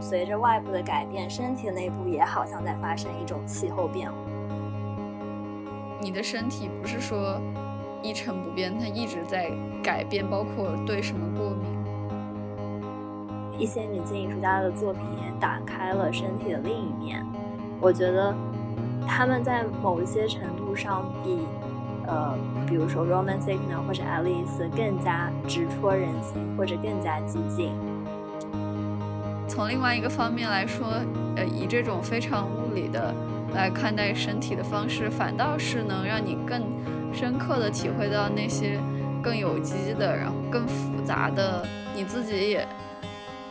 [0.00, 4.16] 随着外部的改变，身体内部也好像在发生一种气候变化。
[6.00, 7.40] 你的身体不是说
[8.02, 9.50] 一成不变，它一直在
[9.82, 11.64] 改变，包括对什么过敏。
[13.58, 17.24] 一些女性艺术家的作品也打开了身体的另一面。
[17.80, 18.34] 我觉得
[19.06, 21.46] 他们在某一些程度上比，
[22.06, 27.72] 呃，比如说 Roman Signa 或者 Alice 更加直戳人心，或者更加激进。
[29.48, 30.88] 从另外一个方面来说，
[31.36, 33.14] 呃，以这种非常物理的
[33.54, 36.62] 来看待身体的方式，反倒是能让你更
[37.12, 38.80] 深刻的体会到那些
[39.22, 42.66] 更有机的，然后更复杂的，你自己也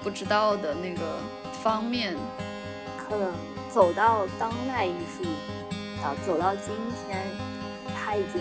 [0.02, 1.02] 不知道的那个
[1.62, 2.16] 方面。
[2.98, 3.32] 可能
[3.70, 5.24] 走到当代艺术，
[6.02, 6.74] 啊，走到今
[7.06, 7.22] 天，
[8.14, 8.40] 他已经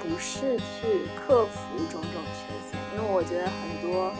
[0.00, 4.14] 不是去克服种种缺陷，因为我觉得很多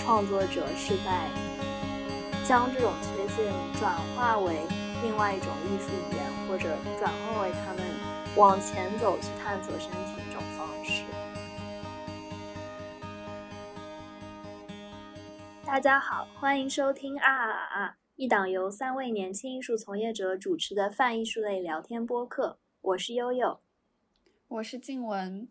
[0.00, 1.28] 创作者是在。
[2.42, 4.54] 将这种缺陷转化为
[5.02, 7.82] 另外一种艺术语言，或者转化为他们
[8.36, 11.04] 往前走去探索身体一种方式。
[15.66, 17.96] 大家好，欢迎收听啊啊啊！
[18.16, 22.58] 一档由三位年轻艺术从业者主持的泛艺术类聊天播客。
[22.82, 23.58] 我是悠悠，
[24.54, 25.48] 我是静雯，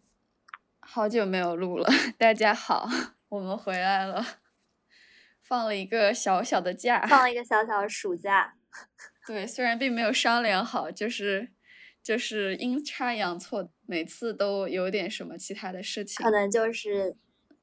[0.79, 1.89] 好久没有录了。
[2.17, 2.87] 大家好，
[3.27, 4.25] 我们回来了。
[5.41, 8.55] 放了一个小小的假，放了一个小小的暑假。
[9.27, 11.51] 对，虽然并没有商量好，就是
[12.01, 16.23] 就是阴差阳错，每次都有点什么其他的事情。
[16.23, 17.17] 可能就是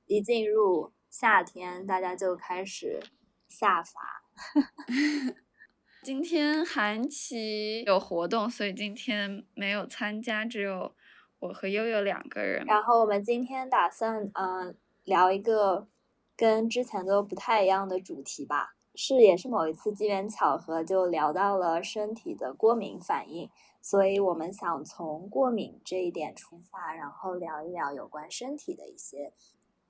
[0.04, 3.02] 一进入夏天，大家就开始
[3.48, 4.26] 下法。
[6.04, 10.94] 今天韩琦有活动，所以今天没有参加，只有
[11.40, 12.64] 我和悠悠两个人。
[12.64, 14.74] 然后我们今天打算嗯
[15.04, 15.88] 聊一个。
[16.36, 23.50] 跟之前都不太一样的主题吧，是也是某一次机缘巧合就聊到了身体的过敏反应，
[23.82, 29.34] 所以我们想从过敏这一点出发，然后聊一聊有关身体的一些，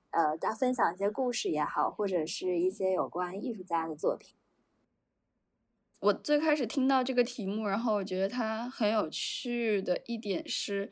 [0.09, 4.35] 呃，大家分享一些故事也好，或者是一些有关艺术家的作品。
[6.01, 10.91] 我最开始听到这个题目，然后我觉得它很有趣的一点是，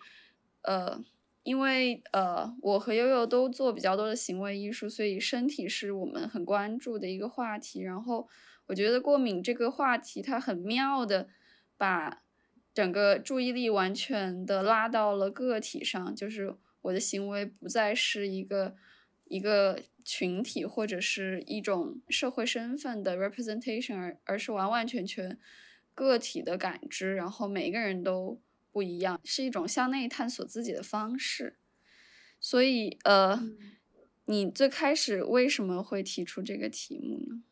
[0.64, 1.04] 呃。
[1.44, 7.82] 因为呃，我和悠悠都做比较多的行为艺术，所以身体是我们很关注的一个话题。
[7.82, 8.28] 然后
[8.68, 11.30] 我觉得过敏这个话题，它很妙的
[11.76, 12.22] 把
[12.72, 18.76] 整个注意力完全的拉到了个体上，就是我的行为不再是一个
[19.26, 25.40] 一个群体或者是一种社会身份的 representation，而而是完完全全
[25.96, 28.40] 个体的感知，然后每个人都。
[28.72, 31.58] 不一样，是一种向内探索自己的方式。
[32.40, 33.40] 所以，呃，
[34.26, 37.44] 你最开始为什么会提出这个题目呢？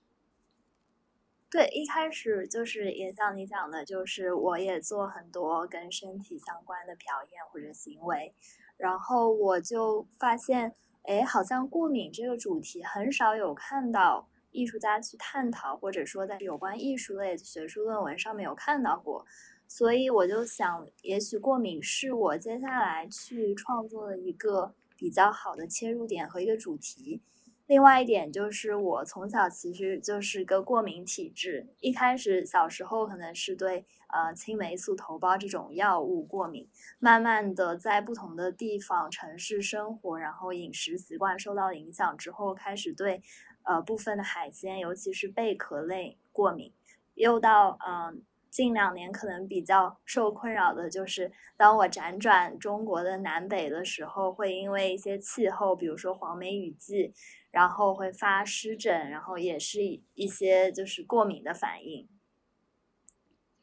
[1.49, 8.33] 对，一开始就是也像你讲的，就是我也做很多跟身体相关的表演或者行为，
[8.77, 19.25] 然后我就发现，哎，好像过敏这个主题很少有看到艺术家去探讨，或者说在有关艺术类学术论文上面有看到过。
[19.67, 27.21] 所以我就想，也许过敏是我接下来去创作的一个比较好的切入点和一个主题。
[27.67, 31.67] 另外一点就是，我从小其实就是个过敏体质。
[31.81, 43.21] 一开始小时候可能是对呃青霉素头孢这种药物过敏，慢慢的在不同的地方城市生活，然后饮食习惯受到影响之后，开始对
[43.63, 46.71] 呃部分的海鲜，尤其是贝壳类过敏，
[47.15, 48.23] 又到嗯。
[48.57, 57.13] 近两年可能比较受困扰的就是，当我辗转中国的南北的时候，会因为一些气候，比如说黄梅雨季，
[57.51, 59.81] 然后会发湿疹，然后也是
[60.15, 62.09] 一些就是过敏的反应。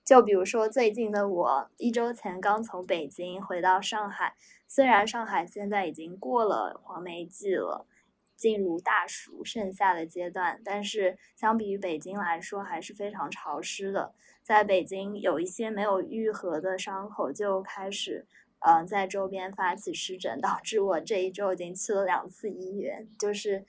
[0.04, 4.36] 就比如说最近的我，一周前刚从北京回到上海，
[4.68, 7.88] 虽然上海现在已经过了黄梅季了，
[8.36, 14.14] 进入大暑盛夏的阶段，但是相比于北京来说，还是非常潮湿的。
[14.44, 18.26] 在北京有一些没有愈合的伤口就开始，
[18.58, 23.08] 呃，在周边发起湿疹，导致我这一周已经去了两次医院。
[23.18, 23.64] 就是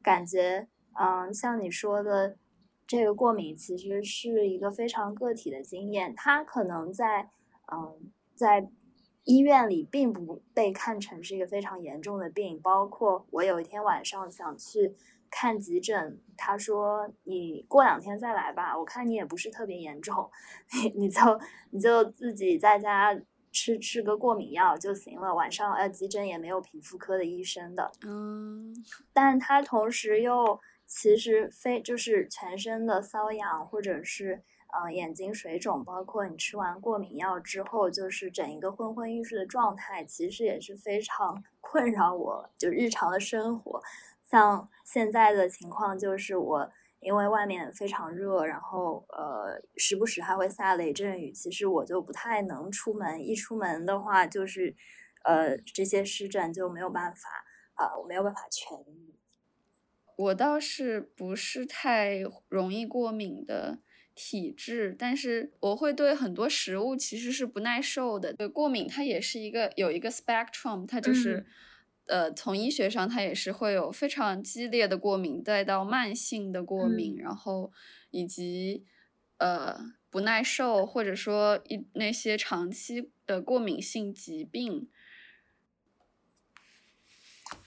[0.00, 2.36] 感觉，嗯，像你说的，
[2.86, 7.28] 这个过敏其实是一个非常个体的经验，它可能在，
[7.72, 8.70] 嗯，在
[9.24, 12.60] 医院里并不被看成是一个非常严重的病。
[12.60, 14.94] 包括我有一天晚上想去。
[15.30, 20.28] 看急诊，他说你过两天再来吧，我看你也不是特别严重，
[20.72, 21.20] 你 你就
[21.70, 23.18] 你就自己在家
[23.52, 27.90] 吃吃个过敏药就行了，晚上呃急诊也没有皮肤科的医生的。
[28.06, 28.74] 嗯，
[29.12, 34.42] 但他同时又其实非就是全身的瘙痒，或者是
[34.72, 43.80] 嗯眼睛水肿，包括你吃完过敏药之后，就是整一个昏昏欲睡的状态，其实也是非常 困扰我，就日常的生活。
[44.30, 46.72] 像现在的情况就是我。
[47.02, 53.26] 因为外面非常热，然后呃，时不时还会下雷阵雨，其实我就不太能出门。
[53.26, 54.76] 一出门的话，就是
[55.24, 57.30] 呃，这些湿疹就没有办法
[57.72, 59.14] 啊，我没有办法痊愈。
[60.14, 63.78] 我倒是不是太容易过敏的
[64.14, 68.34] 体质，但是我会对很多食物其实是不耐受的。
[68.34, 71.46] 对过敏，它也是一个有一个 spectrum，它就是。
[72.10, 77.70] 呃，从医学上，它也是会有非常激烈的过敏，再到慢性的过敏，然后
[78.10, 78.84] 以及
[79.38, 79.78] 呃
[80.10, 84.90] 不耐受，或者说一那些长期的过敏性疾病。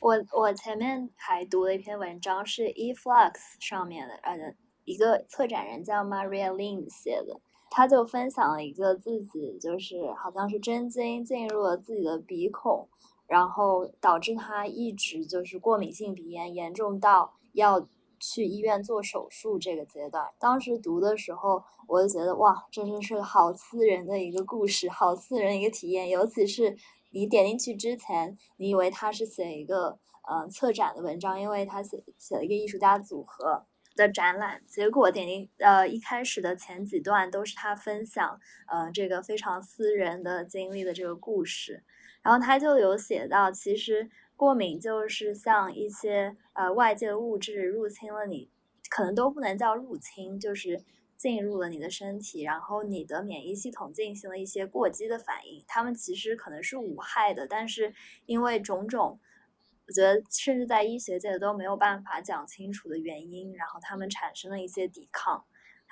[0.02, 4.54] 我我前面还读了一篇文章，是 eFlux 上面的，呃，
[4.84, 7.40] 一个策展人叫 Maria Lin 写的，
[7.72, 12.90] 他就分享了一个自己就是好像是真菌进入了自己的鼻孔。
[13.34, 17.90] 然后导致他一直就是过敏性鼻炎，严重到要
[18.20, 20.24] 去医院做手术这个阶段。
[20.40, 26.10] 当时读的时候，我就觉得哇，这真是个好私人的一个故事，好私人一个体验。
[26.10, 26.78] 尤其是
[27.10, 29.98] 你点进去之前，你以为他是写一个
[30.30, 33.66] 嗯策展的文章，因为他写写了一个艺术家组合
[33.96, 34.62] 的展览。
[34.68, 38.40] 结果点进呃一开始的前几段都是他分享
[38.72, 41.84] 呃这个非常私人的经历的这个故事。
[42.24, 48.50] 然后他就有写到，其实过敏就是像一些呃外界物质入侵了你，
[48.90, 50.82] 可能都不能叫入侵，就是
[51.18, 55.64] 进入了你的身体，然后你的免疫系统进行了一些过激的反应。
[55.68, 57.94] 他们其实可能是无害的，但是
[58.26, 59.20] 因为种种，
[59.88, 65.44] 我觉得甚至在医学界都没有办法讲清楚的原因，然后他们产生了一些抵抗。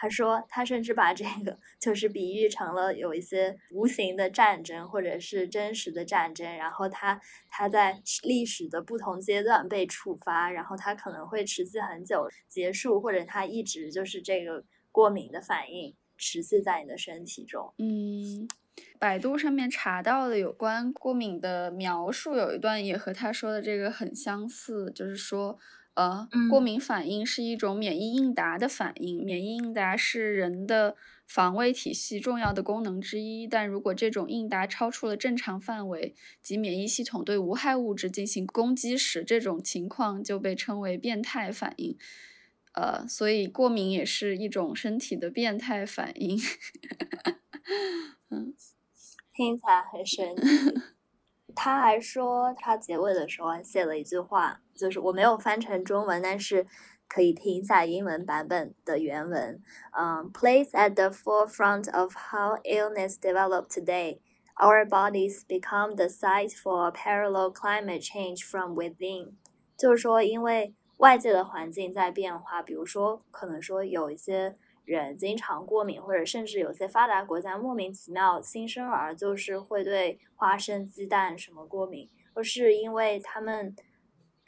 [0.01, 6.57] 他说，他甚至把这个就是比喻成了有一些无形的战争，或者是真实的战争。
[6.57, 17.71] 然后他他在历史的不同阶段被触发，然后他可能会持续很久结束，或者他一直就是这个过敏的反应持续在你的身体中。
[17.77, 18.47] 嗯，
[18.97, 25.59] 百度上面查到的有关过敏的描述，有一段也和他说的这个很相似，就是说。
[25.94, 29.24] 呃，过敏反应是一种免疫应答的反应。
[29.24, 30.96] 免疫应答是人的
[31.28, 41.98] 防卫体系重要的功能之一，但如果这种应答超出了正常范围，即免疫系统对无害物质进行攻击时，这种情况就被称为变态反应。
[42.74, 46.40] 呃，所以过敏也是一种身体的变态反应。
[48.32, 48.54] 嗯，
[49.34, 50.82] 听起来很神奇。
[51.56, 56.65] 他还说，他结尾的时候还写了一句话，就是我没有翻成中文，但是
[57.07, 59.62] 可以听一下英文版本的原文。
[59.98, 64.19] 嗯，Place at the forefront of how illness develop today,
[64.56, 69.33] our bodies become the site for parallel climate change from within。
[69.77, 74.57] 就是说，因为外界的环境在变化，比如说，可能说有一些。
[75.00, 83.76] 人经常过敏，或者甚至有些发达国家莫名其妙新生儿就是会对花生、鸡蛋什么过敏，或是因为他们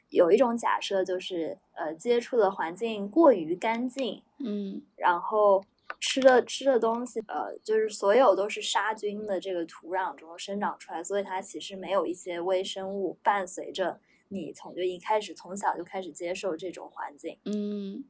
[0.09, 5.63] 有一种假设，就是呃接触的环境过于干净，嗯，然后
[5.99, 18.03] 吃的吃的东西，呃，就是所有都是杀菌的这个土壤中生长出来，所以它其实没有一些微生物伴随着你从就一开始从小就开始接受这种环境，嗯。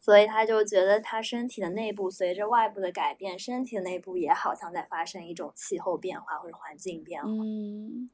[0.00, 7.28] 所以他就觉得，他身体的内部随着外部的改变，身体的内部也好像在发生一种气候变化或者环境变化。
[7.28, 8.08] 嗯，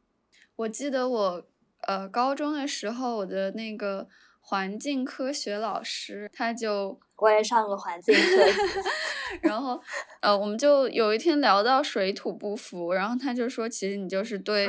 [0.57, 1.47] 我记得我
[1.87, 4.09] 呃高中的时候，我的那个
[4.41, 8.21] 环境科学老师，他就我也上过环境课，
[9.43, 9.81] 然后
[10.21, 14.67] 呃我们就有一天聊到水土不服，然后他就说，其实你就是对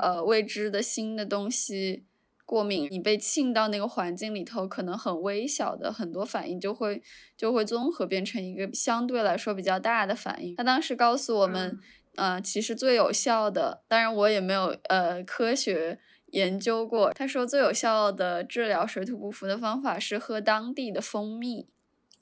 [0.00, 2.04] 呃未知的新的东西。
[2.46, 7.02] 过敏，你被浸到那个环境里头，可能很微小的很多反应就会
[7.36, 10.54] 就会综合变成一个相对来说比较大的反应。
[10.54, 11.76] 他当时告诉我们，
[12.14, 17.12] 呃，其实最有效的，当然我也没有呃科学研究过。
[17.12, 21.66] 他说最有效的治疗水土不服的方法是喝当地的蜂蜜，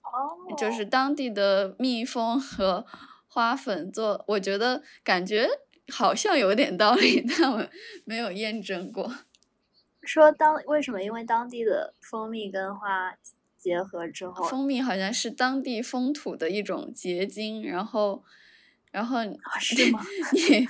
[0.01, 2.87] 哦，就是当地的蜜蜂和
[3.29, 4.25] 花粉做。
[4.29, 5.47] 我觉得感觉
[5.93, 7.67] 好像有点道理，但我
[8.07, 9.13] 没有验证过。
[10.05, 11.03] 说当为什么？
[11.03, 13.15] 因为当地的蜂蜜跟花
[13.59, 18.23] 结合之后，蜂蜜好像是当地风土的一种结晶，然后
[18.91, 19.19] 然后
[19.59, 20.01] 是吗？
[20.33, 20.69] 你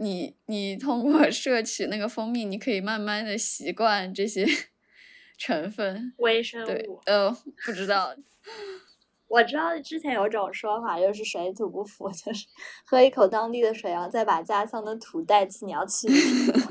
[0.00, 4.46] 你你通过摄取那个蜂蜜，你可以慢慢的习惯这些
[5.36, 6.14] 成分。
[6.18, 7.30] 微生对物，，呃，
[7.66, 8.14] 不知道，
[9.28, 12.46] 我知道之前有种说法，就是水土不服，就是
[12.86, 16.08] 喝一口当地的水，然后再把家乡的土带去，你要去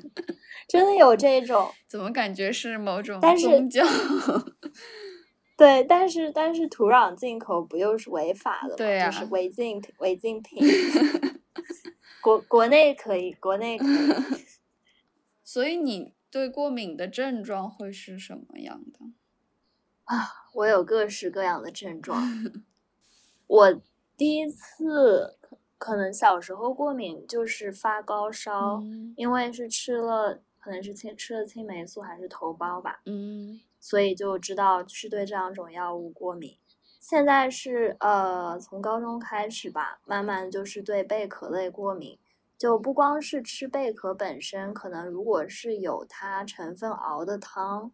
[0.70, 1.70] 真的有这种。
[1.88, 3.84] 怎么感觉是某种但是宗教？
[5.58, 8.76] 对，但是但是土壤进口不又是违法的吗？
[8.78, 10.64] 对就是啊违禁品违禁品。
[12.22, 14.46] 国国内可以，国内可以。
[15.44, 19.00] 所以你对过敏的症状会是什么样的？
[20.06, 22.22] 啊 我有各式各样的症状。
[23.48, 23.82] 我
[24.16, 36.58] 第一次可可能小时候过敏就是发高烧，嗯因为是吃了可能是青吃了青霉素还是头孢吧，嗯所以就知道是对这两种药物过敏。
[37.00, 42.20] 现在是呃从高中开始吧，慢慢就是对贝壳类过敏。
[42.58, 47.89] 就不光是吃贝壳本身，可能如果是有它成分熬的汤，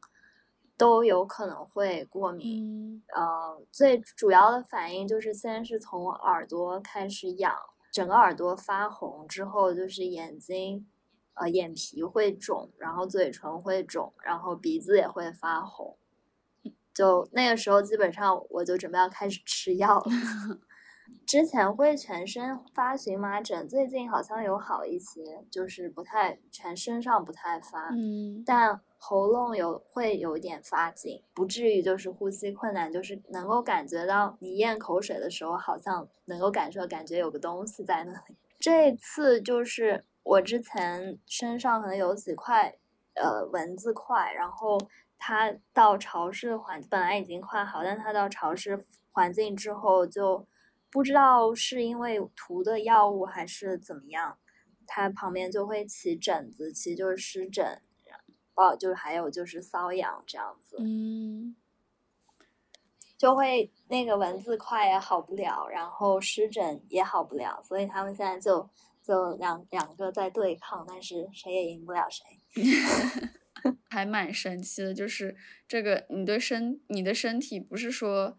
[0.75, 2.63] 都有可能会过敏。
[2.65, 7.55] 嗯呃，最主要的反应就是先是从耳朵开始痒，
[7.91, 10.87] 整个耳朵发红之后，就是眼睛，
[11.35, 15.97] 呃，眼皮会肿，然后嘴唇会肿，然后鼻子也会发红。
[16.93, 20.05] 就那个时候，基本上我就准备要开始吃药了。
[21.27, 27.89] 之前会全身发荨麻疹，最近好像有好一些，就是不太全身上不太发。
[27.91, 38.35] 嗯但喉咙有会有一点发紧，不至于就是呼吸困难，就是能够感觉到你咽口水的时候，好像能够感受感觉有个东西在那里。
[38.59, 42.77] 这次就是我之前身上可能有几块
[43.13, 44.77] 呃蚊子块，然后
[45.17, 50.45] 它到潮湿的环本来已经快好，但它到潮湿环境之后就
[50.91, 54.37] 不知道是因为涂的药物还是怎么样，
[54.87, 57.81] 它旁边就会起疹子，其实就是湿疹。
[58.55, 61.55] 哦，就是还有就是瘙痒这样子，嗯
[63.17, 68.69] 就会那个蚊子块也好不了，然后湿疹也好不了，所以他们现在就
[69.05, 72.23] 就两两个在对抗，但是谁也赢不了谁。
[73.89, 75.35] 还蛮神奇的，就是
[75.67, 78.37] 这个你对身你的身体不是说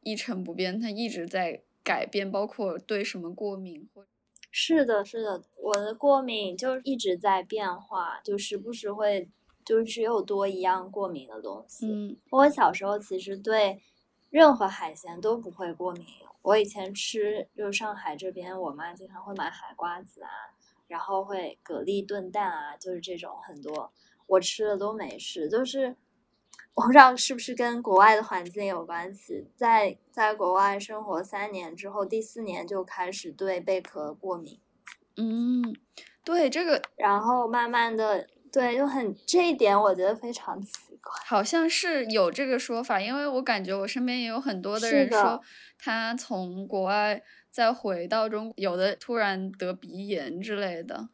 [0.00, 4.06] 一成不变，它一直在改变，包括对什么过敏或
[4.50, 9.30] 是的，是的，我的过敏就一直在变化，就时不时会
[9.64, 11.86] 就是又多一样过敏的东西。
[11.86, 13.80] 嗯我小时候其实对
[14.30, 16.04] 任何海鲜都不会过敏。
[16.46, 20.30] 我以前吃，就上海这边，我妈经常会买海瓜子啊，
[20.86, 23.92] 然后会蛤蜊炖蛋啊，就是这种很多，
[24.28, 25.48] 我吃的都没事。
[25.48, 25.96] 就是
[26.74, 34.60] 我不知道是不是跟国外的环境有关系，在在国外生活三年之后，第四年就开始对贝壳过敏，
[35.16, 35.74] 嗯，
[36.22, 41.14] 对这个然后慢慢的，对，就很这一点我觉得非常奇怪。
[41.24, 45.40] 好像是有这个说法，因为我感觉我身边也有很多的人说，
[45.78, 51.08] 他从国外再回到中，有的突然得鼻炎之类的。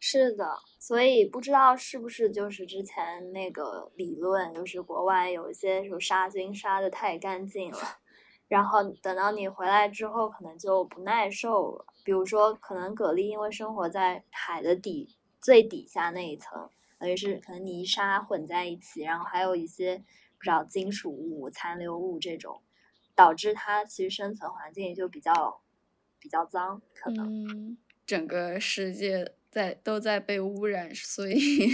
[0.00, 7.78] 是的，所以不知道是不是就是之前那个理论，就是国外有一些什么杀菌杀的太干净了，
[8.46, 11.86] 然后等到你回来之后，可能就不耐受了。
[12.04, 19.98] 比如说，可能蛤蜊因为生活在海的底最底下那一层，等于是可能泥沙混在一起，然后还有一些
[20.38, 22.62] 不知道金属物、残留物这种，
[23.14, 25.60] 导致它其实生存环境就比较
[26.18, 27.46] 比较脏，可能。
[27.46, 31.70] 嗯，整个世界在都在被污染，所以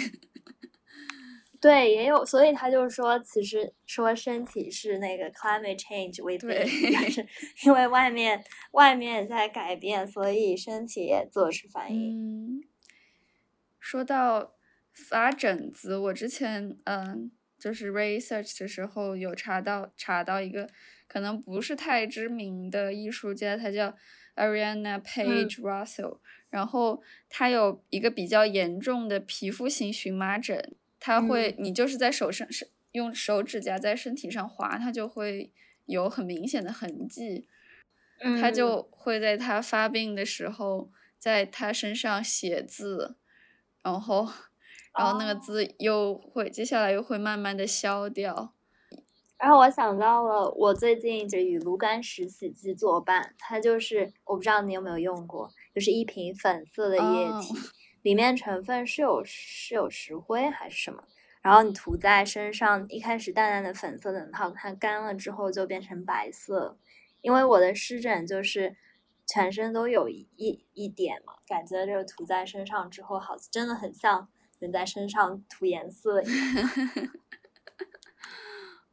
[1.61, 7.27] 对，也有，所以他就是说，其实说身体是那个 climate change within，对但是
[7.67, 12.57] 因为外面外面在改变，所以身体也做出反应。
[12.59, 12.65] 嗯，
[13.79, 14.55] 说到
[14.92, 20.68] 发疹子，我之前嗯，就是 research 的时候有查到查到一个
[21.06, 23.97] 可能不是太知名的艺术家，他叫
[24.37, 26.18] Ariana Page Russell，、
[26.50, 35.52] 然后他有一个比较严重的皮肤型荨麻疹，他会、你就是在手上是用手指甲在身体上划，它就会
[35.87, 37.47] 有很明显的痕迹。
[38.18, 38.54] 他嗯。
[38.54, 43.16] 就会在他发病的时候，在他身上写字，
[43.82, 44.28] 然后，
[44.97, 48.54] 然后那个哦字又会接下来又会慢慢的消掉。
[49.38, 57.54] 然后我想到了，我最近就与芦甘石洗剂作伴，它就是我不知道你有没有用过，就是一瓶粉色的液哦体，
[58.02, 61.04] 里面成分是有是有石灰还是什么，
[61.40, 66.76] 然后你涂在身上，一开始淡淡的粉色，等到它干了之后就变成白色。
[67.23, 68.76] 因为我的湿疹就是
[69.26, 74.28] 全身都有一一一点嘛，感觉就是涂在身上之后，好真的很像
[74.61, 76.71] 人在身上涂颜色一样，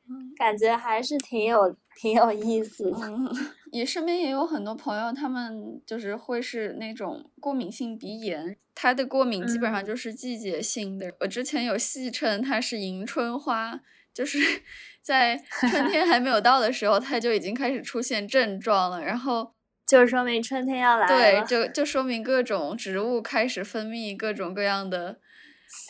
[0.37, 2.97] 感觉还是挺有挺有意思的。
[3.73, 11.13] 也身边也有很多朋友，他们就是会是那种过敏性鼻炎，他的过敏基本上就是季节性的。
[11.19, 13.81] 我之前有戏称他是迎春花，
[14.13, 14.39] 就是
[15.03, 19.53] 在春天还没有到的时候，他就已经开始出现症状了，然后
[19.85, 21.45] 就说明春天要来了。
[21.45, 25.19] 对，就就说明各种植物开始分泌各种各样的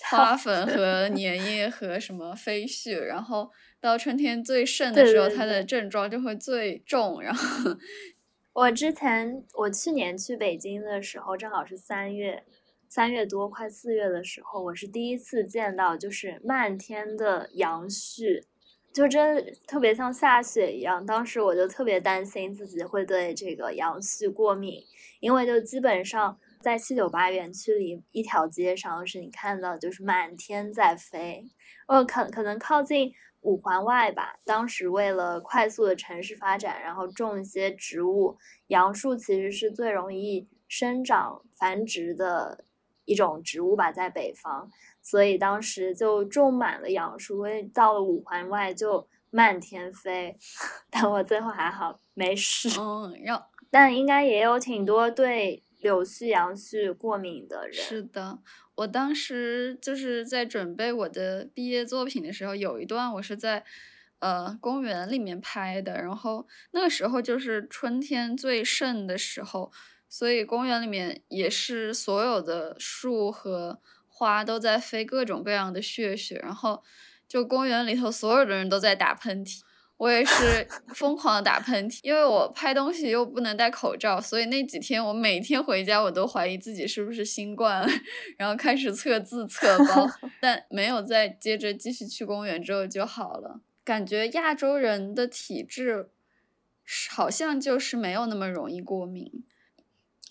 [0.09, 3.51] 花粉和 粘液和什么飞絮，然后。
[3.79, 7.21] 到春天最盛的时候，它的症状就会最重。
[7.21, 7.77] 然后，
[8.53, 12.43] 我之前我去年去北京的时候，正好是三月，
[12.89, 18.43] 三月多快四月的时候，我是第一次见到就是漫天的杨絮，
[18.91, 21.05] 就真特别像下雪一样。
[21.05, 24.83] 当时我就特别担心自己会对这个杨絮过敏，
[25.19, 31.45] 因为就基本上在七九八园区里一条街上，是你看到就是满天在飞。
[31.87, 33.13] 呃，可可能靠近。
[33.41, 42.65] 五环外吧，当时为了快速的城市发展，然后种一些植物，杨树其实是最容易生长繁殖的
[43.05, 44.69] 一种植物吧，在北方，
[45.01, 50.35] 所以当时就种满了杨树，所以到了五环外就漫天飞，
[50.91, 52.67] 但我最后还好没事。
[52.81, 57.73] 嗯，要，但应该也有挺多对柳絮、杨絮过敏的人。
[57.73, 58.39] 是的。
[58.75, 63.63] 我当时就是在准备我的毕业作品的时候，有一段我是在，
[64.19, 65.95] 呃，公园里面拍的。
[65.95, 69.71] 然后那个时候就是春天最盛的时候，
[70.07, 76.83] 所以公园里面也是所有的树和花都在飞各种各样的血血，然后
[77.27, 79.61] 就公园里头所有的人都在打喷嚏。
[79.97, 87.83] 我也是疯狂的打喷嚏，因为我拍东西又不能戴口罩，所以那几天我每天回家我都怀疑自己是不是新冠，
[88.37, 90.07] 然后开始测字测包，
[90.39, 93.61] 但没有再接着继续去公园之后就好了。
[93.83, 96.09] 感觉亚洲人的体质
[97.09, 99.43] 好像就是没有那么容易过敏，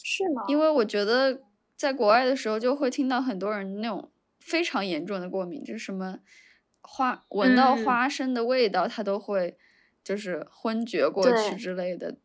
[0.01, 0.45] 是吗？
[0.47, 1.41] 因为我觉得
[1.75, 6.21] 在国外的时候就会听到很多人那种非常严重的过敏，就是什么。
[6.89, 9.59] 花闻到花生的味道，他都会
[10.05, 12.17] 就是昏厥过去之类的。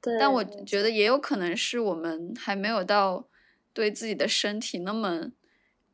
[0.00, 0.18] 对。
[0.18, 3.26] 但我觉得也有可能是我们还没有到
[3.72, 5.32] 对自己的身体那么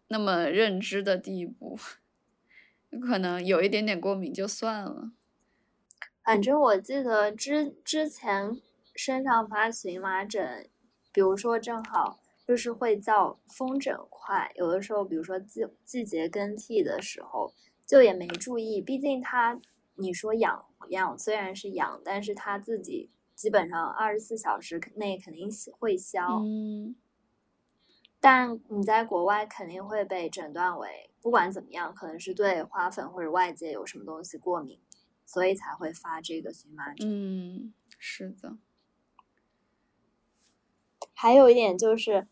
[0.09, 1.79] 那么认知的地步，
[3.01, 5.13] 可能有一点点过敏就算了。
[6.25, 8.61] 反正我记得之之前
[8.95, 10.69] 身上发荨麻疹，
[11.13, 17.55] 比如说正好就是会叫风疹块，有的时候比如说季季节更替的时候。
[17.89, 19.59] 就也没注意，毕竟他，
[19.95, 25.49] 你说痒痒虽然是痒，但是他自己基本上二十四小时内肯定
[25.79, 26.43] 会消。
[26.43, 26.95] 嗯。
[28.21, 34.79] 但你在国外肯定会被诊断为，不管怎么样，可能是对花粉或者外界有什么东西过敏，
[35.25, 37.09] 所以才会发这个荨麻疹。
[37.09, 38.59] 嗯，是的。
[41.15, 42.29] 还有一点就是，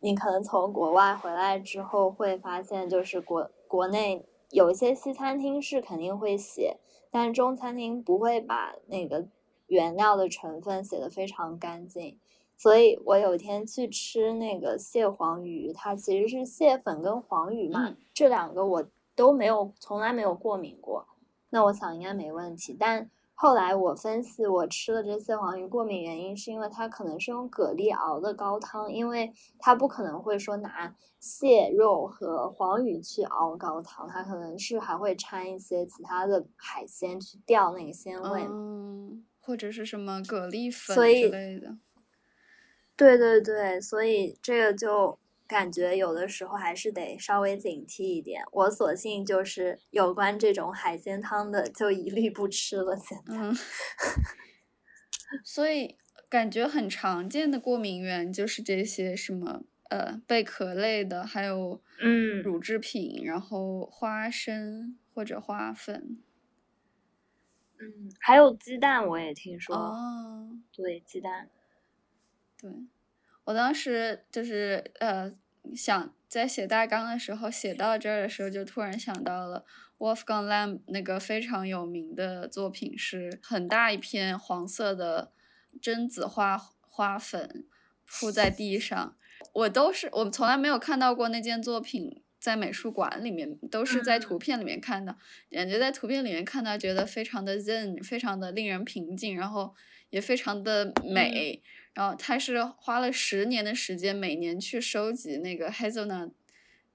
[0.00, 4.28] 你可能从国外回来之后会发现，就是国国内。
[4.50, 6.78] 有一些西餐厅是肯定会写，
[7.10, 9.26] 但中餐厅不会把那个
[9.66, 12.18] 原料的成分写的非常干净。
[12.56, 21.06] 所以我有一天去吃那个蟹黄鱼，它其实是蟹粉跟黄鱼嘛，这两个我都没有，从来没有过敏过。
[21.50, 23.10] 那我想应该没问题，但。
[23.38, 41.76] 后来我分析，我吃了这蟹黄鱼过敏原因是因为它可能是用蛤蜊熬的高汤，因为它不可能会说拿蟹肉和黄鱼去熬高汤，它可能是还会掺一些其他的海鲜去吊那个鲜味，嗯，或者是什么蛤蜊粉之类的。
[42.96, 45.18] 对对对，所以这个就。
[45.46, 48.42] 感觉有的时候还是得稍微警惕一点。
[48.52, 52.96] 我索性就是有关这种海鲜汤的，就一律不吃了。
[52.96, 53.34] 现在，
[55.44, 55.96] 所以
[56.28, 66.18] 感觉很常见的过敏源就是这些什么呃贝壳类的，还有嗯乳制品，然后花生或者花粉。
[67.78, 69.76] 嗯，还有鸡蛋，我也听说。
[69.76, 71.50] 哦，对，鸡蛋。
[72.58, 72.70] 对。
[73.46, 75.32] 我当时就是呃
[75.74, 79.64] 想在写大纲的时候写到这儿的时候，就突然想到了
[79.98, 85.30] Wolfgang Lamb 那个非常有名的作品，是很大一片黄色的
[85.80, 87.64] 榛子花花粉
[88.04, 89.16] 铺在地上。
[89.52, 95.16] 我都是我从来没有看到过那件作品在美术馆里面，都是在图片里面看的，
[95.50, 99.72] 感觉在图片里面看到，觉得非常的 zen，非常的令人平静，然后
[100.10, 101.62] 也非常的美。
[101.96, 106.32] 然后他是花了十年的时间，每年去收集那个 hazelnut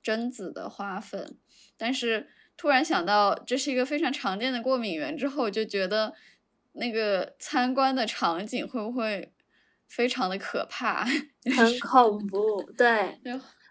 [0.03, 1.35] 榛子的花粉，
[1.75, 6.13] 但是突然想到这是一个非常常见的过敏源之后，就觉得
[6.73, 9.33] 那个参观的场景会不会
[9.87, 11.03] 非常的可怕？
[11.03, 13.19] 很恐怖，对。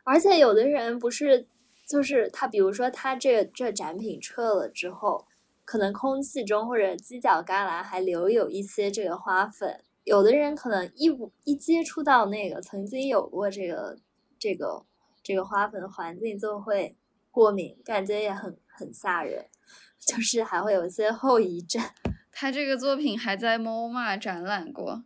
[0.03, 1.47] 而且有的人不是，
[1.87, 5.29] 就是他，比如说他这这展品撤了之后，
[5.65, 9.81] 可能空气中或者犄角旮旯还留有一些这个花粉。
[10.11, 11.09] 有的人可能一
[11.45, 13.97] 一接触到那个曾经有过这个
[14.41, 14.85] 这个
[15.23, 16.97] 这个花粉的环境，就会
[17.31, 19.47] 过敏，感觉也很很吓人，
[20.05, 21.81] 就是还会有一些后遗症。
[22.33, 25.05] 他这个作品还在 MoMA 展览过。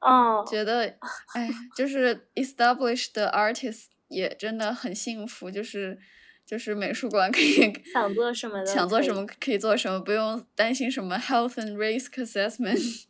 [0.00, 0.96] 哦，觉得，
[1.34, 5.98] 哎，就是 established artist 也真的很幸福，就是
[6.44, 13.04] 就是美术馆可以想做什么想做什么可以做什么，不用担心什么 health and risk assessment。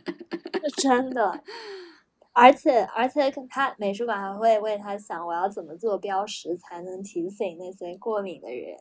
[0.76, 1.42] 真的，
[2.32, 8.76] 而且而且他美术馆还会为他想，我要怎么做标识才能提醒那些过敏的人。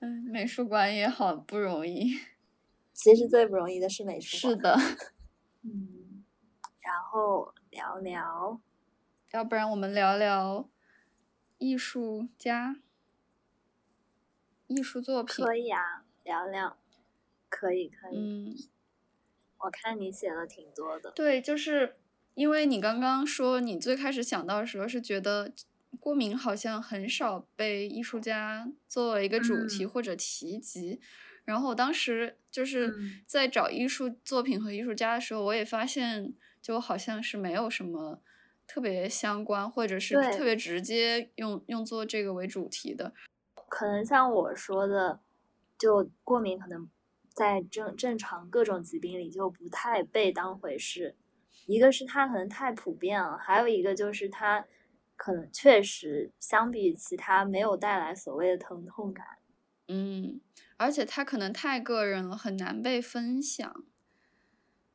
[0.00, 2.18] 嗯，美术馆也好不容易。
[2.94, 4.78] 其实最不容易的是美术馆。
[4.78, 4.96] 是的。
[5.62, 6.24] 嗯，
[6.80, 8.60] 然后聊聊，
[9.32, 10.68] 要不然我们聊聊
[11.60, 12.76] 艺术家、
[14.66, 15.44] 艺术作品。
[15.44, 16.78] 可以啊，聊聊，
[17.50, 18.16] 可以可以。
[18.16, 18.56] 嗯，
[19.58, 21.10] 我看你写了挺多的。
[21.10, 21.96] 对，就是
[22.32, 25.52] 因为你刚刚说你最开始想到的时候是觉得
[26.00, 30.98] 过敏好像很少被艺术家作为一个主题或者提及。
[31.44, 32.94] 然后我当时就是
[33.26, 38.22] 在找艺术作品和艺术家的时候，我也发现，就好像是没有什么
[38.72, 43.12] 特别相关，或者是特别直接用用作这个为主题的。
[43.68, 45.18] 可能像我说的，
[45.76, 46.88] 就过敏可能
[47.34, 51.16] 在正正常各种疾病里就不太被当回事。
[51.66, 54.64] 一个是它可能太普遍了，还有一个就是它
[55.16, 59.26] 可能确实相比其他没有带来所谓的疼痛感。
[59.88, 60.40] 嗯。
[60.76, 63.84] 而且它可能太个人了，很难被分享。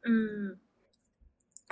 [0.02, 0.60] 嗯，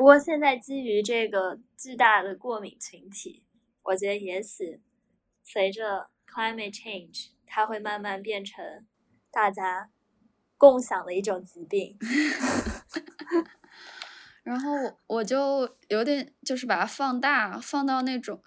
[0.04, 3.46] 不过现在基于这个巨大的过敏群体，
[3.84, 4.82] 我觉得也许
[5.42, 8.86] 随着 climate change，它会慢慢变成
[9.32, 9.90] 大家
[10.58, 11.98] 共享的一种疾病。
[14.44, 14.74] 然后
[15.08, 18.44] 我就有点就是把它放大，放到那种，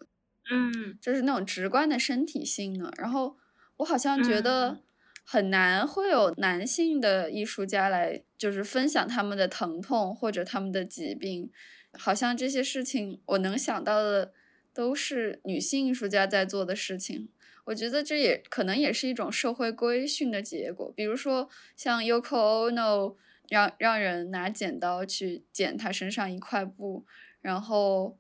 [0.50, 2.90] 嗯，就是那种直观的身体性呢。
[2.98, 3.38] 然后
[3.78, 4.82] 我好像觉得。
[5.28, 11.50] 很难会有男性的艺术家来，就是分享他们的疼痛或者他们的疾病，
[11.92, 14.32] 好像这些事情我能想到的
[14.72, 17.28] 都是女性艺术家在做的事情。
[17.64, 20.92] 我觉得这也可能也是一种社会规训的结果。
[20.94, 23.16] 比如说像 Yoko Ono
[23.48, 27.04] 让让人拿剪刀去剪他身上一块布，
[27.40, 28.18] 然后，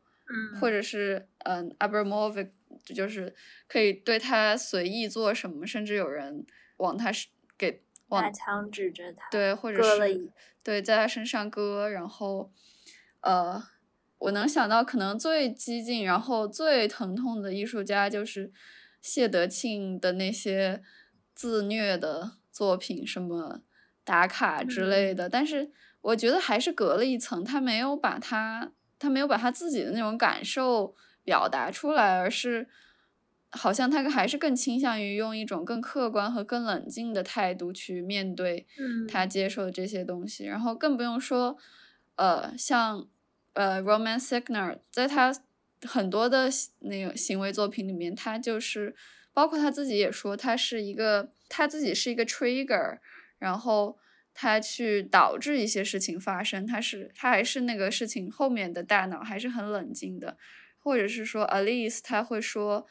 [0.60, 2.50] 或者是嗯 Abramovic
[2.94, 3.34] 就是
[3.68, 6.44] 可以对他随意做什么，甚至有人。
[6.78, 10.30] 往他是给拿枪指着他，对，或者是
[10.62, 12.50] 对，在他身上割，然后，
[13.20, 13.62] 呃，
[14.18, 18.52] 我能想到可能最激进，然后最疼痛的艺术家就是
[19.00, 20.82] 谢德庆的那些
[21.34, 23.60] 自虐的作品，什么
[24.04, 25.28] 打卡之类的。
[25.28, 32.68] 但是我觉得还是隔了一层，他没有把他，他没有把他自己的那种感受表达出来，而是。
[33.52, 38.66] 好像他还是更倾向于用一种更客观和更冷静的态度去面对
[39.08, 41.56] 他接受的这些东西，然后更不用说，
[42.16, 43.08] 呃，像
[43.54, 45.32] 呃，Roman Signer，在他
[45.82, 48.94] 很多的那个行为作品里面，他就是
[49.32, 52.98] 包括他自己也说，他是一个他自己是一个 trigger，
[53.38, 53.96] 然后
[54.34, 60.36] 他去导致一些事情发生，他是他还是那个事情后面的大脑还是很冷静的，
[60.78, 62.86] 或者是说 Alice，他会说。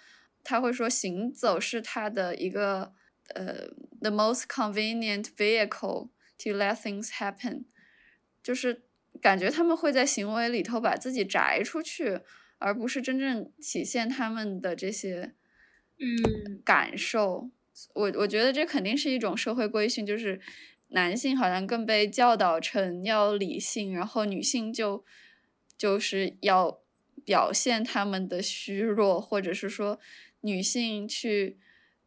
[0.45, 2.93] 他会说，行走是他的一个
[3.33, 3.67] 呃
[3.99, 7.63] ，the most convenient vehicle to let things happen，
[8.43, 8.83] 就是
[9.19, 12.21] 感觉他们会在行为里头把自己摘出去，
[12.59, 15.33] 而不是真正体现他们的这些
[15.97, 17.49] 嗯感受。
[17.95, 20.39] 我我觉得这肯定是一种社会规训，就是
[20.89, 25.03] 男性好像更被教导成要理性，然后女性就
[25.75, 26.79] 就是要
[27.25, 29.99] 表现他们的虚弱，或者是说。
[30.45, 31.57] 女性去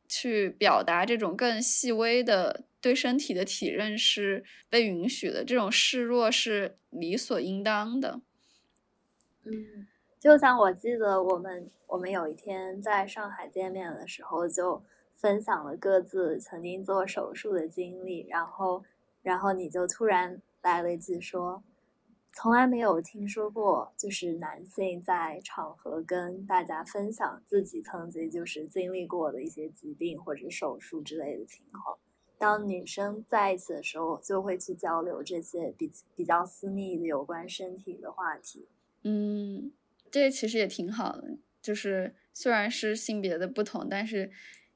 [0.07, 8.21] 去表达这种更细微的对身体的体认是被允许的，这种示弱是理所应当的。
[9.45, 9.89] 嗯，
[10.21, 14.85] 就像我记得我们我们有一天在上海见面的时候，就
[15.17, 18.85] 分享了各自曾经做手术的经历，然后
[19.23, 21.65] 然后你就突然来了一句说
[22.41, 31.99] ：“从来没有听说过，就是男性在场合跟大家分享自己曾经就是经历过的一些疾病或者手术之类的情况。
[32.39, 38.69] 当女生在一起的时候，就会去交流这些比比较私密的有关身体的话题。
[39.03, 39.73] 嗯，
[40.09, 44.31] 这其实也挺好的，就是虽然是性别的不同，但是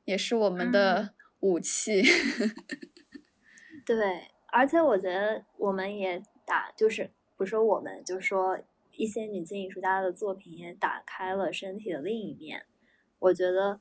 [0.04, 2.02] 也是我们的武器。
[3.86, 7.08] 对，而且我觉得我们也打就是。
[7.42, 8.56] 不说我们，就说
[8.92, 12.66] 一些女性艺术家的作品也打开了身体的另一面。
[13.18, 13.80] 我觉得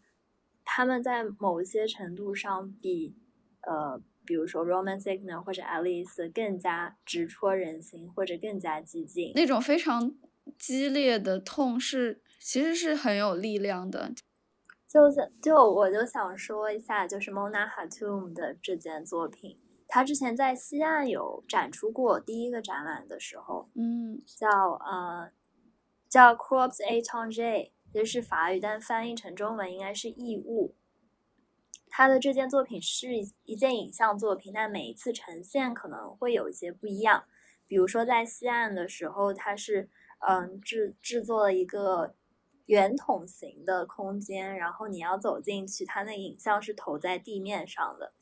[0.66, 3.16] 他们在某些程度上比
[3.62, 9.32] 呃，比如说 Roman Signer 或者 Alice 更加直戳人心，或者更加激进。
[9.36, 10.16] 那种非常
[10.58, 14.12] 激烈的痛是其实是很有力量的。
[14.88, 19.60] 就是就我就想说一下，就是 Mona Hatoum 的这件作品。
[19.94, 25.30] 他之前在西岸有展出过第一个展览的时候，嗯，叫呃
[26.08, 30.74] 叫 Crops A Ton J，这是法语，但翻译成中文应该是异物。
[31.90, 33.10] 他的这件作品是
[33.44, 37.26] 一件影像作品，但每一次呈现可能会有一些不一样。
[37.68, 42.16] 比如说在西岸的时候，他是嗯制制作了一个
[42.68, 48.14] 圆筒形的空间，然后你要走进去，它那影像是投在地面上的。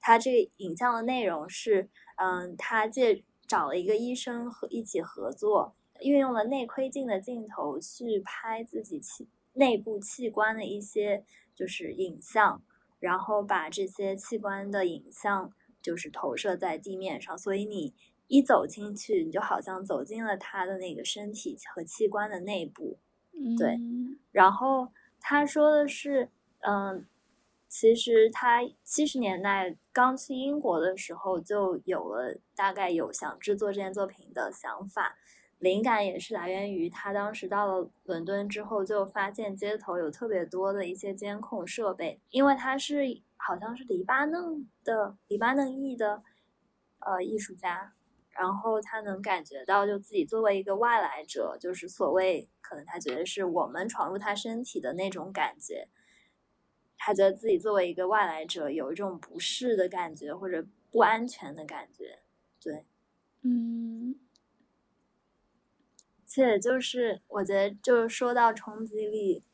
[0.00, 12.62] 他这个影像的内容是，嗯，他借找了一个医生和一起合作，运用了内窥镜的镜头去拍自己器内部器官的一些就是影像，
[13.00, 17.92] 然后把这些器官的影像就是投射在地面上，所以你
[18.28, 22.98] 一走进去，你就好像走进了他的那个身体和器官的内部，
[23.58, 23.78] 对。
[24.30, 26.30] 然后他说的是，
[26.60, 27.06] 嗯。
[27.70, 35.18] 其实他七十年代刚去英国的时候就有了大概有想制作这件作品的想法，
[35.58, 46.22] 灵感也是来源于他当时到了伦敦之后就发现街头有特别多的一些监控设备，因为他是好像是黎巴嫩的黎巴嫩裔的
[47.00, 47.92] 呃艺术家，
[48.30, 55.88] 然后他能感觉到就自己作为一个外来者，就是所谓可能他觉得是我们闯入他身体的那种感觉。
[56.98, 62.18] 他觉得自己作为一个外来者有一种不适的感觉或者不安全的感觉，
[62.60, 62.84] 对，
[63.42, 64.16] 嗯，
[66.26, 69.44] 且就是我觉得就是说到冲击力，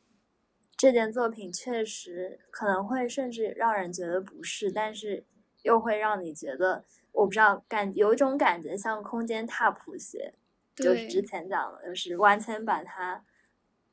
[0.75, 5.23] 这件作品确实可能会甚至让人觉得不适，但是
[5.61, 10.33] 又会让你觉得我不知道感有一种感觉像空间踏普鞋，
[10.75, 13.23] 就是之前讲的，就是完全把它。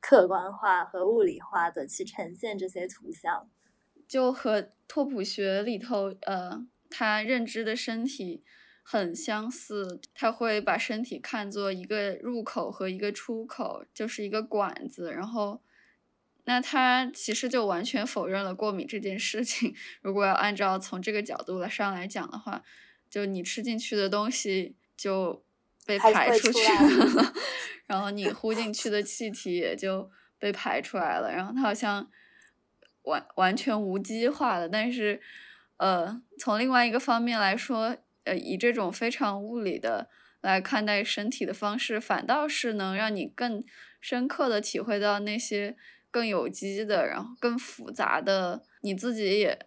[0.05, 3.49] 客观化和物理化的去呈现这些图像，
[4.05, 8.43] 就和拓扑学里头，呃，他认知的身体
[8.83, 10.01] 很相似。
[10.13, 15.13] 他会把身体看作一个入口和一个出口，就是一个管子。
[15.13, 15.61] 然后，
[16.43, 19.73] 那他其实就完全否认了过敏这件事情。
[20.03, 22.61] 如果要按照从这个角度来上来讲的话，
[23.09, 25.45] 就你吃进去的东西就。
[25.85, 27.33] 被排出去了
[27.87, 32.09] 然后你呼进去的气体也就被排出来了，然后它好像
[33.03, 35.21] 完完全无机化的，但是，
[35.77, 40.09] 呃，从另外一个方面来说，呃，以这种非常物理的
[40.41, 43.63] 来看待身体的方式，反倒是能让你更
[43.99, 45.75] 深刻的体会到那些
[46.09, 49.59] 更有机的，然后更复杂的你自己也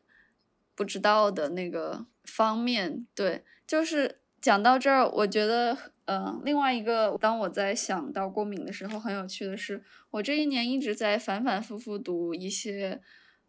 [0.74, 3.07] 不知道的那个方面。
[3.14, 5.92] 对，就是讲到这儿，我觉得。
[6.07, 13.01] 嗯，另外一个，当我在想到过敏的时候，很有趣的是，我这一年一直在反反复复读一些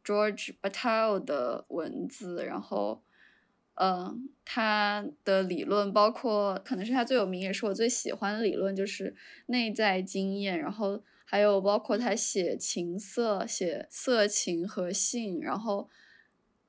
[0.03, 3.03] George Batal 的文字，然后，
[3.75, 9.15] 嗯，他的理论包括可能是他最有名也是我最喜欢的理论，就是
[9.45, 15.87] 内在经验，然后还有包括他写情色、写色情和性，然后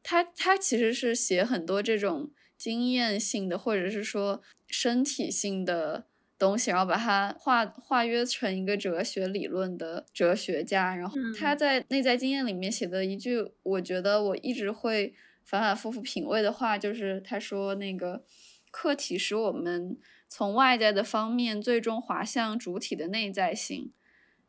[0.03, 2.31] 他他其实是写很多这种。
[2.59, 6.07] 经验性的，或者是说身体性的
[6.38, 10.94] 东西，然后把它化化约成一个哲学理论的哲学家。
[10.94, 18.22] 然后他在内在经验里面写的一句，我觉得我一直会反反复复品味的话，就是他说那个
[18.70, 23.92] 客体使我们从外在的方面最终滑向主体的内在性，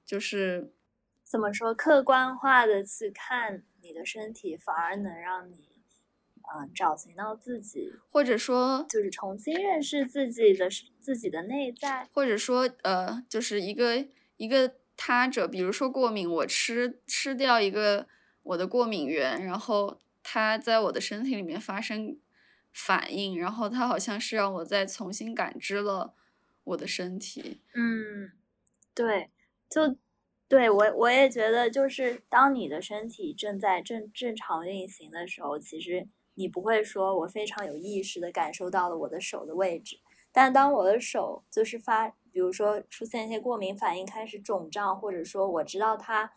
[0.05, 0.73] 就是
[1.23, 5.68] 怎么说客观化的去看你的身体，反而能让你。
[6.55, 10.67] 嗯，找寻到自己，或者说就是重新认识自己的
[10.99, 14.05] 自己的内在，或者说呃，就是一个
[14.37, 18.07] 一个他者，比如说过敏，我吃吃掉一个
[18.43, 22.17] 我的过敏源，然后它在我的身体里面发生
[22.73, 26.15] 反应，然后它好像是让我再重新感知了
[26.63, 27.61] 我的身体。
[27.75, 28.31] 嗯，
[28.93, 29.29] 对，
[29.69, 29.95] 就
[30.47, 36.07] 对我我也觉得，就是当你的身体正在正正常运行的时候，其实
[36.39, 39.97] 你不会说我非常有意识的感受到了我的手的位置，
[40.31, 46.31] 但当我的手就是发，比如说出现一些过敏反应，开始肿胀，或者说我知道它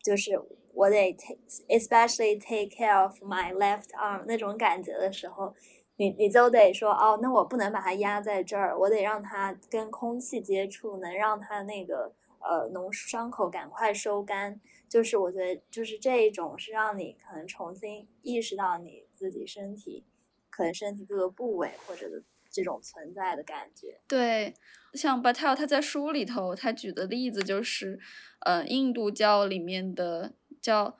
[0.00, 0.40] 就是
[0.72, 5.52] 我得 take especially take care of my left arm 那种感觉的时候。
[5.96, 14.60] 你你就得说哦，那我不能把它压在这儿，我得让它跟空气接触，能让它那个呃脓伤口赶快收干。
[14.88, 20.04] 就是我觉得，就是这一种是让你可能重新意识到你自己身体
[20.50, 24.00] 可能身体各个部位或者的这种存在的感觉。
[24.08, 24.54] 对，
[24.94, 28.00] 像 Batel 他在书里头他举的例子就是，
[28.40, 30.96] 呃，印度教里面的叫。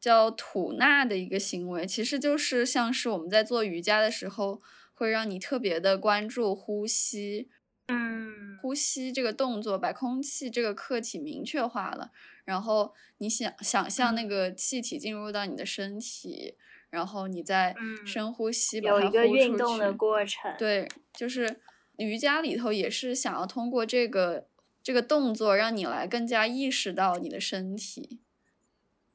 [0.00, 4.62] 叫吐纳的一个行为，其实就是像是我们在做瑜伽的时候，
[4.94, 7.48] 会让你特别的关注呼吸，
[7.88, 12.10] 嗯，呼吸这个动作，把空气这个客体明确化了，
[12.44, 16.54] 然后你想想象那个气体进入到你的身体，
[16.90, 17.74] 然后你再
[18.04, 19.16] 深呼吸，把它呼出去。
[19.16, 20.54] 有一个运动的过程。
[20.58, 21.60] 对，就是
[21.96, 24.46] 瑜伽里头也是想要通过这个
[24.82, 28.20] 这个动作，让你来更加意识到你的身体。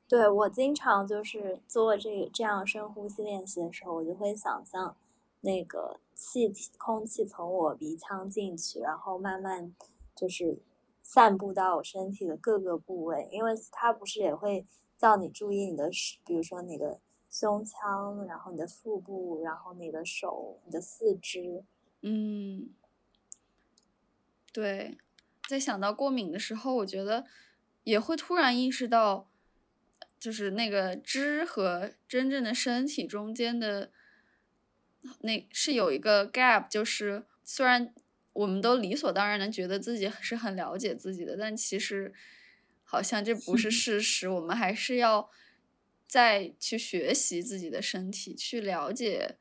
[0.08, 4.96] 对我经常就是做这个这样深呼吸练习的时候，我就会想象
[5.42, 9.76] 那个气体空气从我鼻腔进去，然后慢慢
[10.16, 10.60] 就是
[11.02, 14.66] 散布到我身体的各个部位，因为它不是也会
[14.98, 15.90] 叫你注意你的，
[16.26, 17.00] 比如说你的
[17.30, 21.64] 胸腔，然后你的腹部，然后你的手、你的四肢。
[22.02, 22.70] 嗯，
[24.52, 24.98] 对，
[25.48, 27.26] 在想到过敏的时候，我觉得
[27.84, 29.30] 也会突然意识到。
[30.20, 33.92] 就是那个肢和真正的身体中间的，
[35.22, 36.68] 那是有一个 gap。
[36.68, 37.94] 就是虽然
[38.34, 42.14] 我们都理所当然的觉得自己是很了解自己的，但其实
[42.84, 44.28] 好像这不是 事实。
[44.30, 45.30] 我们还是要
[46.08, 49.38] 再去学习自己的身体，去了解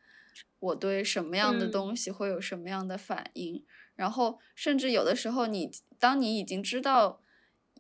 [0.58, 3.64] 我对什么样的东西会有什么样的反应。
[3.94, 7.21] 然后，甚至有的时候，你当你已经知道。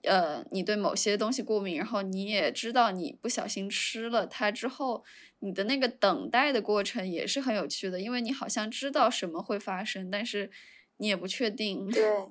[0.02, 5.04] 呃，你对某些东西过敏，然后你也知道你不小心吃了它之后，
[5.38, 10.50] 你的那个等待的过程也是很有趣的，因为你好像知道什么会发生，但是
[10.96, 11.86] 你也不确定。
[11.90, 12.28] 对，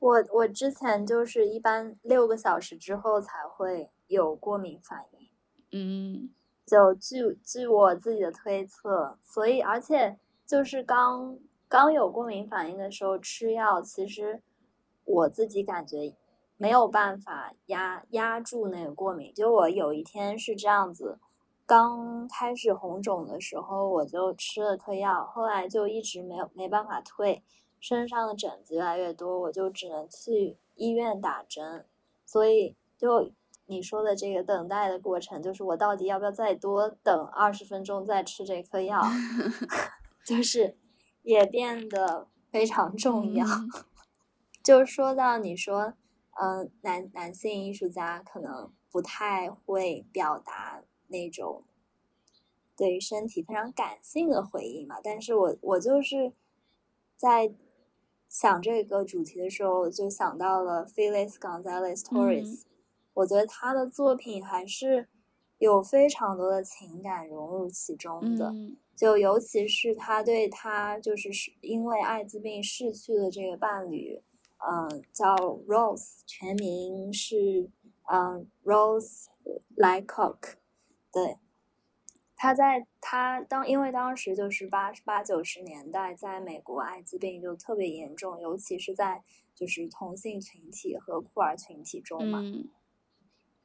[0.00, 5.28] 我我之前就是一般六个小时之后才会有过敏反应。
[5.70, 6.30] 嗯，
[6.66, 11.38] 就据据我自己的推测，所以而且就是刚
[11.68, 14.42] 刚有过敏反应的时候吃药，其实。
[15.08, 16.14] 我自己感觉
[16.58, 21.18] 没有办法压压住那个过敏，就我有一天是这样子，
[21.64, 27.42] 刚开始红肿的时候，我就吃了退药，后来就一直没有没办法退，
[27.80, 31.86] 身上的疹子越来越多，我就只能去医院打针。
[32.26, 33.30] 所以就
[33.66, 39.00] 你说的这个等待的过程，就是我到底要不要再多等二十分钟再吃这颗药
[40.26, 40.76] 就是
[41.22, 43.46] 也变得非常重要。
[44.68, 45.94] 就说到你说，
[46.38, 51.64] 嗯，男男性艺术家可能不太会表达那种
[52.76, 54.96] 对于身体非常感性的回应嘛。
[55.02, 56.34] 但是我我就是
[57.16, 57.50] 在
[58.28, 62.64] 想这个主题的时候，就想到了 Felix Gonzalez Torres。
[63.14, 65.08] 我觉得他的作品还是
[65.56, 68.54] 有非常多的情感融入其中的。
[68.94, 74.20] 就尤其是他对他就是是因为艾滋病逝去的这个伴侣。
[74.60, 77.70] 嗯，叫 Rose，全名是
[78.10, 79.26] 嗯 Rose
[79.76, 80.54] Laycock，
[81.12, 81.38] 对，
[82.34, 89.22] 他在他当因为当时就是八八九十年代，在美国艾滋病就特别严重，尤其是在
[89.54, 92.42] 就是同性群体和酷儿群体中嘛。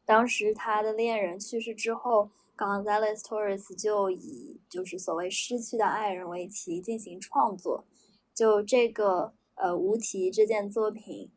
[0.06, 7.84] 当时他的恋人去世之后，Gonzalez Torres 就以就是所谓失去的爱人为题进行创作，
[8.36, 9.34] 就这个。
[9.56, 11.32] 呃，无题这件作品，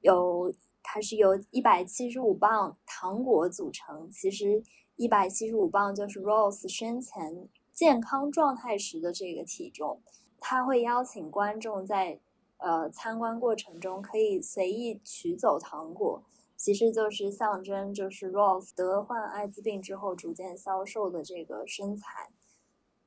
[0.00, 4.08] 有它是由一百七十五磅糖果组成。
[4.10, 4.62] 其实
[4.94, 10.00] 一百七十五磅就是 Rose 生前健康状态时的这个体重。
[10.38, 12.20] 他会邀请观众在
[12.58, 16.22] 呃参观过程中可以随意取走糖果，
[16.56, 22.30] 其实就是象征就是 Rose 得患艾滋病之后逐渐消瘦的这个身材。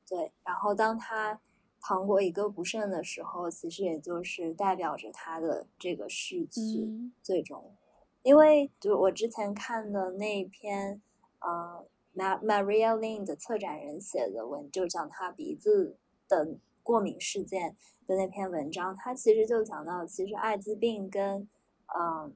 [0.06, 1.40] 对，然后当他。
[1.86, 7.76] 糖果一个不剩的时候，其实也就是代表着他的这个逝去最终。
[8.22, 11.02] 因为就我之前看的那篇，
[11.40, 17.76] 呃，Maria Lin 的策展人写的文，就讲他鼻子的过敏事件
[18.06, 21.46] 的那篇文章，他其实就讲到，其实艾滋病跟
[21.94, 22.34] 嗯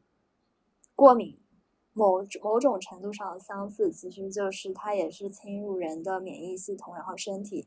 [0.94, 1.38] 过敏
[1.94, 7.66] 某某种程度上的相似，其实就是它也是侵入人的免疫系统，然后身体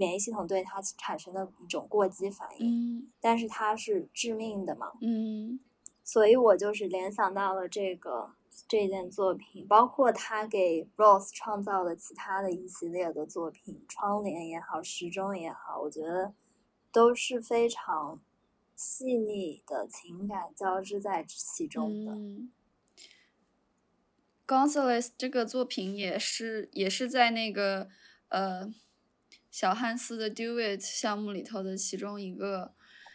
[0.00, 5.60] 免疫系统对它产生的一种过激反应，嗯但是它是致命的嘛，嗯
[6.02, 8.32] 所以我就是联想到了这个
[8.66, 16.32] 这件作品，包括他给 Rose 创造的其他的一系列的作品，窗帘也好，时钟也好，我觉得
[16.90, 18.20] 都是非常
[18.74, 22.12] 细腻的情感交织在其中的。
[22.12, 22.50] 嗯
[24.46, 27.88] Gonzalez 这个作品也是也是在那个
[28.30, 28.74] 呃
[29.50, 32.72] 小汉斯的 Do It 项目里头的其中一个。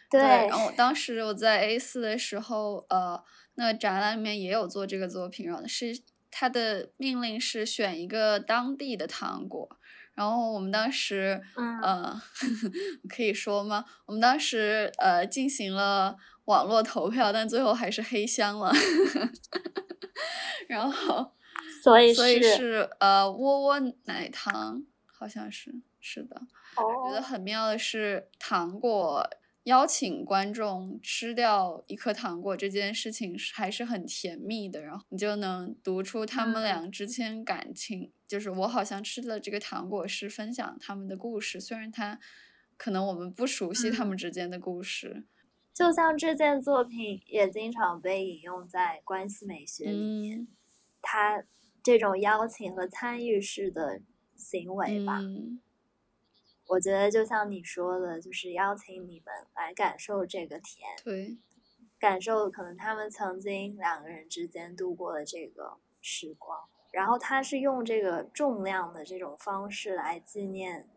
[0.08, 3.20] 对然后我当时我在 A 四的时候，呃，
[3.56, 9.68] 那展览里面也有做这个作品，然后是他的命令是选一个当地的糖果，
[10.14, 12.22] 然后我们当时，嗯呃，
[13.10, 13.84] 可以说吗？
[14.06, 18.72] 我们当时呃进行了网络投票，但最后还是黑箱了，
[20.68, 21.32] 然后
[21.82, 25.74] 所以所以是是呃窝窝奶糖，好像是
[26.08, 26.40] 是的。
[26.76, 29.28] 我觉得哦，很妙的是，糖果
[29.64, 38.12] 邀请观众吃掉一颗糖果这件事情是还是很甜蜜的，然后你就能读出他们嗯俩之间感情。
[38.28, 42.20] 就是我好像吃了这个糖果是分享他们的故事，虽然他
[42.76, 45.24] 可能我们不熟悉他嗯们之间的故事。
[45.74, 50.48] 就像这件作品也经常被引用在关系美学里面，嗯
[51.02, 51.42] 它
[51.82, 54.00] 这种邀请和参与式的
[54.36, 55.18] 行为吧。
[55.20, 55.60] 嗯
[56.68, 61.38] 我觉得就像你说的，就是邀请你们来感受这个甜，对，
[61.98, 66.58] 感受可能他们曾经两个人之间度过的这个时光。
[66.92, 70.88] 然后他是用这个重量的这种方式来纪念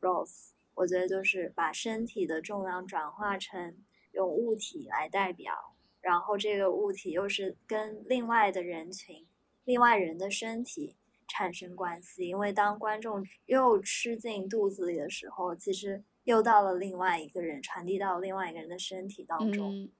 [0.00, 3.76] Rose，我觉得就是把身体的重量转化成
[4.12, 5.52] 用物体来代表，
[6.00, 9.26] 然后这个物体又是跟另外的人群、
[9.64, 10.96] 另外人的身体
[11.28, 19.72] 产生关系，因为当观众又吃进肚子里的时候，其实又到了另外一个人，传递到另外一个人的身体当中。
[19.72, 19.90] 嗯，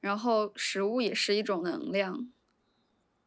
[0.00, 2.32] 然后食物也是一种能量。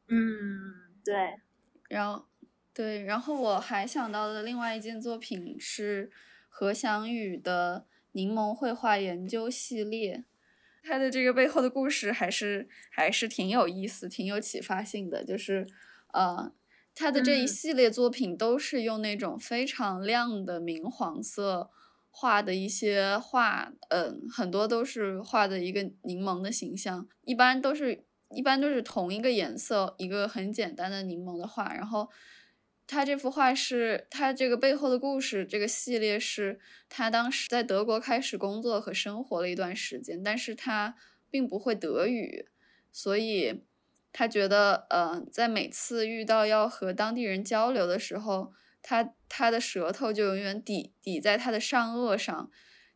[0.08, 1.40] 嗯，对，
[1.88, 2.26] 然后，
[2.74, 6.12] 对，然后我还想到的另外一件作品是
[6.50, 10.26] 何翔宇的柠檬绘画研究系列，
[10.84, 15.24] 他的这个背后的故事还是还是挺有意思、挺有启发性的。
[15.24, 15.66] 就是，
[16.12, 16.52] 呃，
[17.02, 21.72] 他的这一嗯系列作品都是用那种非常亮的明黄色
[22.12, 31.74] 画的一些画，嗯、很多都是画的一个柠檬的形象，一般都是一般都是同一个颜色，一个很简单的柠檬的画。
[31.74, 32.08] 然后，
[32.86, 40.96] 他这幅画是他这个背后的故事，这个系列是他当时在德国开始工作和生活了一段时间，但是他
[41.32, 42.46] 并不会德语，
[42.92, 43.64] 所以
[44.14, 48.52] 他觉得，呃，在每次遇到要和当地人交流的时候，
[48.82, 52.50] 他他的舌头就永远抵抵在他的上颚上，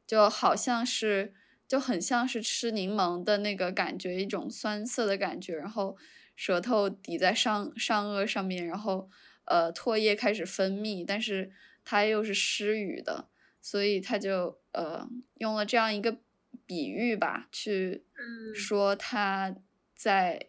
[0.05, 1.34] 就好像是
[1.68, 5.97] 就很像是吃柠檬的那个感觉，一种酸涩的感觉，然后
[6.36, 9.09] 舌头抵在上上颚上面，然后
[9.45, 11.51] 呃唾液开始分泌，但是
[11.86, 13.30] 它又是失语的，
[13.61, 16.18] 所以他就呃用了这样一个
[16.66, 18.53] 比喻吧，去嗯。
[18.53, 19.55] 说他
[19.95, 20.47] 在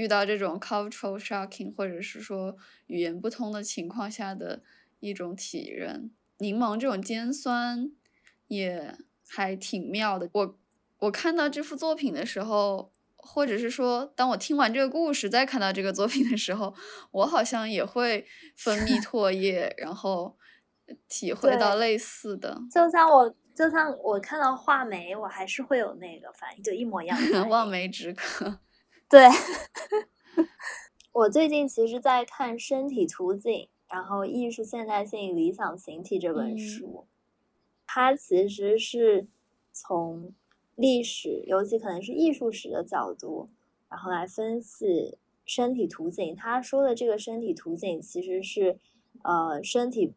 [0.00, 4.62] 遇到这种 cultural shocking 或者是说语言不通的情况下的
[5.00, 6.10] 一种体认。
[6.38, 7.92] 柠檬这种尖酸
[8.48, 8.96] 也
[9.28, 10.30] 还挺妙的。
[10.32, 10.58] 我
[11.00, 16.74] 我看到这幅作品的时候，或者是说，当我听完这个故事再看到这个作品的时候，
[17.10, 18.24] 我好像也会
[18.56, 20.38] 分泌 唾液，然后
[21.10, 27.44] 体会到类似的就像我，就像我看到画眉，我还是会有那个反应，就一模一样的。
[27.52, 28.60] 望梅止渴。
[29.10, 29.26] 对，
[31.12, 33.52] 我最近其实在看《身体图景》，
[33.88, 36.58] 然后《艺术现代性理想形体》这本嗯。
[36.58, 37.06] 书，
[37.86, 39.26] 它其实是
[39.72, 40.32] 从
[40.76, 43.50] 历史，尤其可能是艺术史的角度，
[43.88, 46.36] 然后来分析身体图景。
[46.36, 48.78] 他说的这个身体图景其实是，
[49.24, 50.14] 呃，身体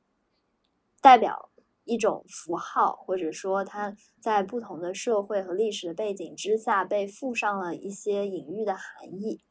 [1.01, 1.49] 代表
[1.85, 9.41] 一种符号，或者说它在不同的社会和历史的背景之下被附上了一些隐喻的含义。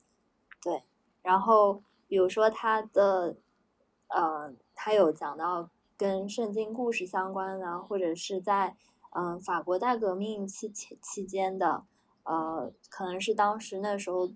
[0.62, 0.82] 对，
[1.22, 3.36] 然后比如说它的，
[4.08, 8.76] 呃，它有讲到跟圣经故事相关的，或者是在
[9.14, 11.84] 嗯、法国大革命期期期间的，
[12.22, 14.32] 呃，可能是当时那时候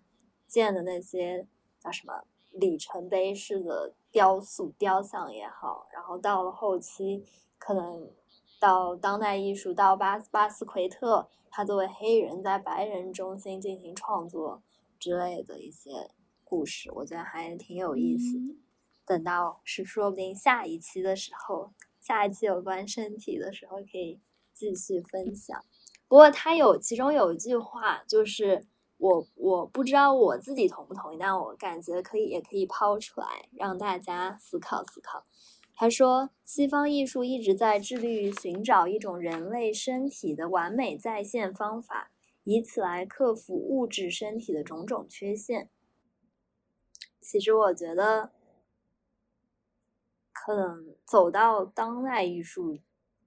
[0.47, 1.47] 建的那些
[1.81, 7.25] 叫什么里程碑式的雕塑雕像也好，然后到了后期
[7.59, 8.11] 可能
[8.61, 14.63] 到当代艺术，到巴巴斯奎特，他作为黑人在白人中心进行创作
[14.99, 16.11] 之类的一些
[16.45, 18.57] 故事，我觉得还挺有意思的。
[19.05, 24.21] 等到是说不定下一期的时候，下一期有关身体的时候可以
[24.53, 25.65] 继续分享。
[26.09, 35.25] 不过他有其中有一句话，就是我我不知道我自己同不同意，但我感觉可以也可以抛出来让大家思考思考。
[35.79, 42.11] 他说：“西方艺术一直在致力于寻找一种人类身体的完美再现方法，
[42.45, 45.69] 以此来克服物质身体的种种缺陷。
[47.21, 48.33] 其实，我觉得，
[50.33, 52.79] 可能走到当代艺术，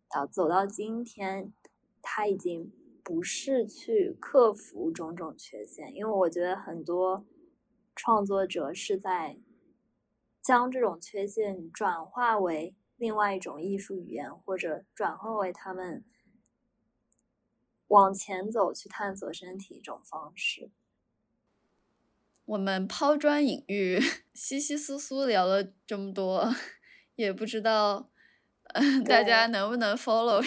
[0.10, 1.54] 到走到今天，
[2.02, 2.74] 他已经
[3.04, 7.24] 不是去克服种种缺陷，因为我觉得很多
[7.96, 9.38] 创作者是在。”
[10.50, 16.04] 将这种缺陷转化为另外一种艺术语言，或者转化为他们
[17.90, 20.72] 往前走去探索身体一种方式。
[22.46, 24.00] 我们抛砖引玉，
[24.34, 26.52] 稀稀疏疏聊了这么多，
[27.14, 28.10] 也不知道
[28.74, 30.44] 嗯 大家能不能 follow。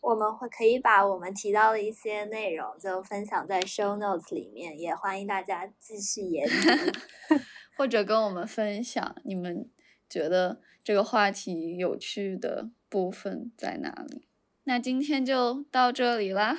[0.00, 7.36] 我们会可以把我们提到的一些内容就分享在 show notes 里面，也欢迎大家继续研读。
[7.80, 9.66] 或者跟我们分享你们
[10.06, 14.28] 觉得这个话题有趣的部分在哪里？
[14.64, 16.54] 那今天就到这里啦。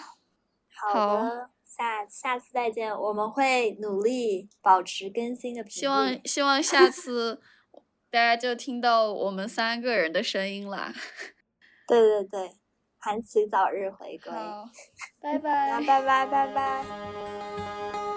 [0.73, 2.91] 好的，下下次再见。
[2.91, 5.79] 我们会努力保持更新的频率。
[5.81, 7.39] 希望希望下次
[8.09, 10.91] 大家就听到我们三个人的声音啦。
[11.87, 12.51] 对 对对，
[12.97, 14.33] 韩琦早日回归。
[15.21, 18.10] 拜拜，拜拜拜拜。